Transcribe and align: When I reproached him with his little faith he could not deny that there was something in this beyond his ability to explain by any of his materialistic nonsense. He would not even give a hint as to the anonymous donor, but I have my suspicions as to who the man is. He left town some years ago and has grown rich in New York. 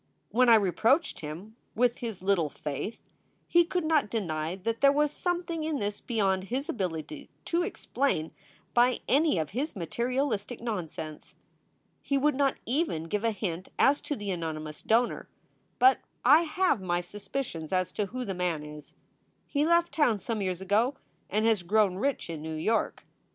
When 0.29 0.49
I 0.49 0.55
reproached 0.55 1.19
him 1.19 1.57
with 1.75 1.99
his 1.99 2.23
little 2.23 2.49
faith 2.49 2.97
he 3.47 3.63
could 3.63 3.85
not 3.85 4.09
deny 4.09 4.55
that 4.55 4.81
there 4.81 4.91
was 4.91 5.11
something 5.11 5.63
in 5.63 5.77
this 5.77 6.01
beyond 6.01 6.45
his 6.45 6.67
ability 6.67 7.29
to 7.45 7.61
explain 7.61 8.31
by 8.73 9.01
any 9.07 9.37
of 9.37 9.51
his 9.51 9.75
materialistic 9.75 10.59
nonsense. 10.59 11.35
He 12.01 12.17
would 12.17 12.33
not 12.33 12.57
even 12.65 13.03
give 13.03 13.23
a 13.23 13.29
hint 13.29 13.69
as 13.77 14.01
to 14.01 14.15
the 14.15 14.31
anonymous 14.31 14.81
donor, 14.81 15.29
but 15.77 15.99
I 16.25 16.45
have 16.45 16.81
my 16.81 16.99
suspicions 16.99 17.71
as 17.71 17.91
to 17.91 18.07
who 18.07 18.25
the 18.25 18.33
man 18.33 18.63
is. 18.65 18.95
He 19.45 19.67
left 19.67 19.91
town 19.93 20.17
some 20.17 20.41
years 20.41 20.61
ago 20.61 20.95
and 21.29 21.45
has 21.45 21.61
grown 21.61 21.93
rich 21.97 22.27
in 22.27 22.41
New 22.41 22.55
York. 22.55 23.05